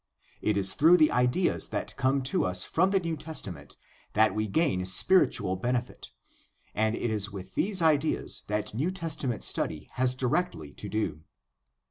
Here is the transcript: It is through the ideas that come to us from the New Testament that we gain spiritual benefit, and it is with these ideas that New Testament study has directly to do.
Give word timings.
It 0.41 0.57
is 0.57 0.73
through 0.73 0.97
the 0.97 1.11
ideas 1.11 1.67
that 1.67 1.95
come 1.95 2.23
to 2.23 2.43
us 2.43 2.63
from 2.65 2.89
the 2.89 2.99
New 2.99 3.15
Testament 3.15 3.77
that 4.13 4.33
we 4.33 4.47
gain 4.47 4.83
spiritual 4.85 5.55
benefit, 5.57 6.09
and 6.73 6.95
it 6.95 7.11
is 7.11 7.29
with 7.31 7.53
these 7.53 7.83
ideas 7.83 8.41
that 8.47 8.73
New 8.73 8.89
Testament 8.89 9.43
study 9.43 9.89
has 9.93 10.15
directly 10.15 10.73
to 10.73 10.89
do. 10.89 11.21